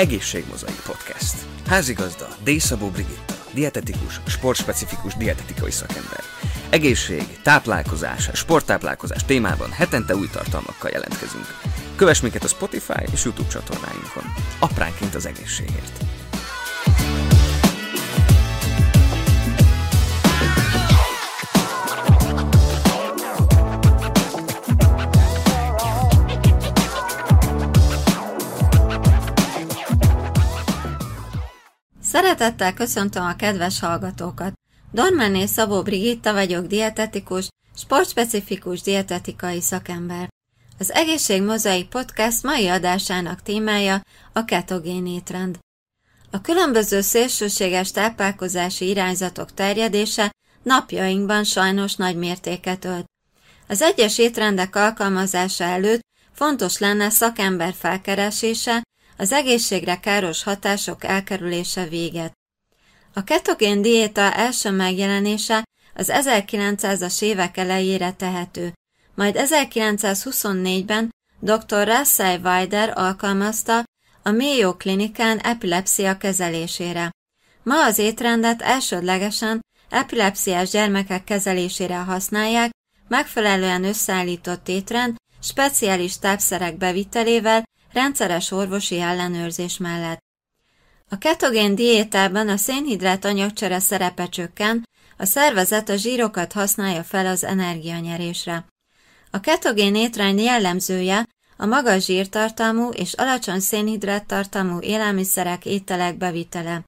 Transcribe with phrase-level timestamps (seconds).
[0.00, 1.34] Egészségmozaik Podcast.
[1.66, 6.20] Házigazda Dészabó Brigitta, dietetikus, sportspecifikus dietetikai szakember.
[6.70, 11.46] Egészség, táplálkozás, sporttáplálkozás témában hetente új tartalmakkal jelentkezünk.
[11.96, 14.24] Kövess minket a Spotify és YouTube csatornáinkon.
[14.58, 16.04] Apránként az egészségért.
[32.20, 34.52] Szeretettel köszöntöm a kedves hallgatókat.
[34.92, 40.28] Dormáné Szabó Brigitta vagyok, dietetikus, sportspecifikus dietetikai szakember.
[40.78, 44.00] Az Egészség Mozaik Podcast mai adásának témája
[44.32, 45.58] a ketogén étrend.
[46.30, 50.30] A különböző szélsőséges táplálkozási irányzatok terjedése
[50.62, 53.06] napjainkban sajnos nagy mértéket ölt.
[53.68, 56.00] Az egyes étrendek alkalmazása előtt
[56.32, 58.82] fontos lenne szakember felkeresése,
[59.20, 62.32] az egészségre káros hatások elkerülése véget.
[63.14, 68.72] A ketogén diéta első megjelenése az 1900-as évek elejére tehető,
[69.14, 71.10] majd 1924-ben
[71.40, 71.88] dr.
[71.88, 73.84] Russell Weider alkalmazta
[74.22, 77.10] a Mayo Klinikán epilepsia kezelésére.
[77.62, 82.70] Ma az étrendet elsődlegesen epilepsziás gyermekek kezelésére használják,
[83.08, 90.18] megfelelően összeállított étrend, speciális tápszerek bevitelével rendszeres orvosi ellenőrzés mellett.
[91.08, 97.44] A ketogén diétában a szénhidrát anyagcsere szerepe csökken, a szervezet a zsírokat használja fel az
[97.44, 98.64] energianyerésre.
[99.30, 106.84] A ketogén étrend jellemzője a magas zsírtartalmú és alacsony szénhidráttartalmú élelmiszerek ételek bevitele.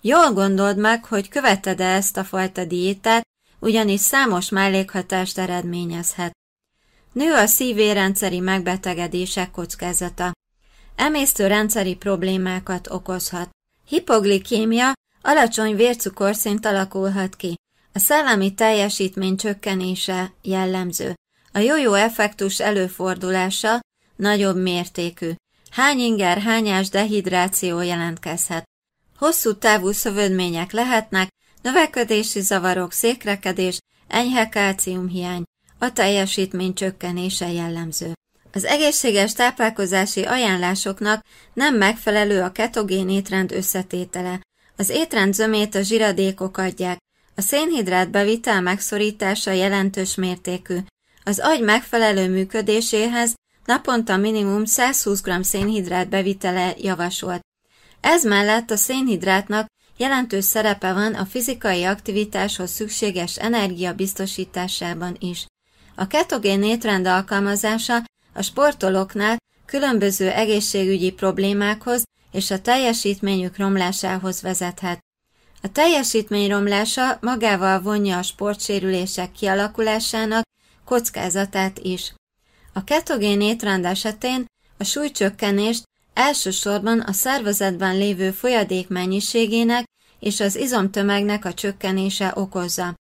[0.00, 3.26] Jól gondold meg, hogy követed-e ezt a fajta diétát,
[3.58, 6.32] ugyanis számos mellékhatást eredményezhet.
[7.12, 10.32] Nő a szívérendszeri megbetegedések kockázata
[10.96, 13.50] emésztő rendszeri problémákat okozhat.
[13.86, 14.92] Hipoglikémia
[15.22, 17.54] alacsony vércukorszint alakulhat ki.
[17.92, 21.14] A szellemi teljesítmény csökkenése jellemző.
[21.52, 23.80] A jó-jó effektus előfordulása
[24.16, 25.30] nagyobb mértékű.
[25.70, 28.64] Hány inger, hányás dehidráció jelentkezhet.
[29.18, 31.28] Hosszú távú szövődmények lehetnek,
[31.62, 33.78] növekedési zavarok, székrekedés,
[34.08, 35.42] enyhe kálciumhiány,
[35.78, 38.12] a teljesítmény csökkenése jellemző.
[38.54, 44.40] Az egészséges táplálkozási ajánlásoknak nem megfelelő a ketogén étrend összetétele.
[44.76, 46.98] Az étrend zömét a zsiradékok adják.
[47.36, 50.76] A szénhidrát bevitel megszorítása jelentős mértékű.
[51.24, 57.40] Az agy megfelelő működéséhez naponta minimum 120 g szénhidrát bevitele javasolt.
[58.00, 59.66] Ez mellett a szénhidrátnak
[59.96, 65.46] jelentős szerepe van a fizikai aktivitáshoz szükséges energia biztosításában is.
[65.94, 68.02] A ketogén étrend alkalmazása
[68.34, 69.36] a sportolóknál
[69.66, 72.02] különböző egészségügyi problémákhoz
[72.32, 74.98] és a teljesítményük romlásához vezethet.
[75.62, 80.42] A teljesítmény romlása magával vonja a sportsérülések kialakulásának
[80.84, 82.14] kockázatát is.
[82.72, 84.46] A ketogén étrend esetén
[84.78, 85.82] a súlycsökkenést
[86.14, 89.84] elsősorban a szervezetben lévő folyadék mennyiségének
[90.20, 92.94] és az izomtömegnek a csökkenése okozza.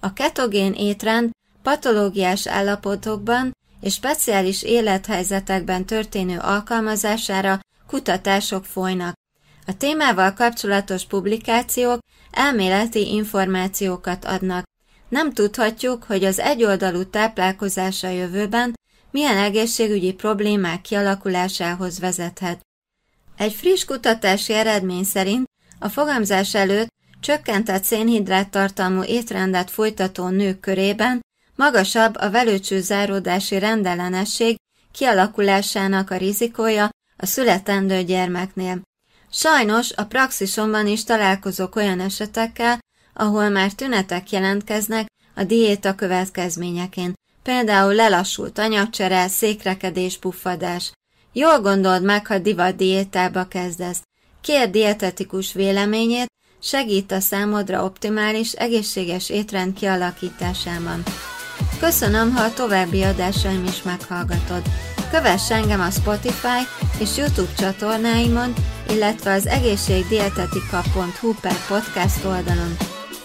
[0.00, 1.30] A ketogén étrend
[1.62, 3.52] patológiás állapotokban
[3.86, 9.14] és speciális élethelyzetekben történő alkalmazására kutatások folynak.
[9.66, 11.98] A témával kapcsolatos publikációk
[12.30, 14.64] elméleti információkat adnak.
[15.08, 18.74] Nem tudhatjuk, hogy az egyoldalú táplálkozása jövőben
[19.10, 22.60] milyen egészségügyi problémák kialakulásához vezethet.
[23.36, 25.46] Egy friss kutatási eredmény szerint
[25.78, 26.88] a fogamzás előtt
[27.20, 31.24] csökkentett szénhidrát tartalmú étrendet folytató nők körében
[31.56, 34.56] magasabb a velőcső záródási rendellenesség
[34.92, 38.80] kialakulásának a rizikója a születendő gyermeknél.
[39.30, 42.78] Sajnos a praxisomban is találkozok olyan esetekkel,
[43.14, 50.92] ahol már tünetek jelentkeznek a diéta következményeként, például lelassult anyagcsere, székrekedés, puffadás.
[51.32, 54.02] Jól gondold meg, ha divat diétába kezdesz.
[54.40, 56.26] Kér dietetikus véleményét,
[56.62, 61.02] segít a számodra optimális, egészséges étrend kialakításában.
[61.80, 64.62] Köszönöm, ha a további adásaim is meghallgatod.
[65.10, 66.60] Kövess engem a Spotify
[66.98, 68.52] és YouTube csatornáimon,
[68.90, 72.76] illetve az egészségdietetika.hu per podcast oldalon.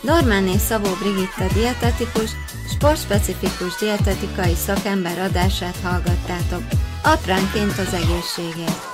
[0.00, 2.30] Normáné Szabó Brigitta dietetikus,
[2.74, 6.62] sportspecifikus dietetikai szakember adását hallgattátok.
[7.02, 8.86] Apránként az egészségért.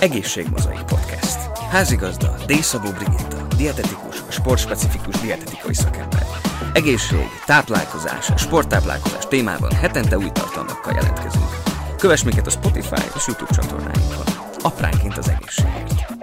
[0.00, 1.38] Egészségmozaik Podcast.
[1.70, 6.43] Házigazda Dészabó Brigitta, dietetikus, sportspecifikus dietetikai szakember.
[6.74, 11.50] Egészség, táplálkozás, sporttáplálkozás témában hetente új tartalmakkal jelentkezünk.
[11.98, 14.26] Kövess minket a Spotify és YouTube csatornáinkon.
[14.62, 16.13] apránként az egészségért.